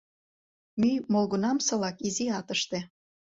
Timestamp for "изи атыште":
2.07-2.79